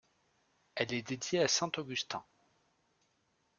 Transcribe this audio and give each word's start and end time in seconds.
Elle 0.73 0.95
est 0.95 1.03
dédiée 1.03 1.43
à 1.43 1.47
saint 1.47 1.71
Augustin. 1.77 2.25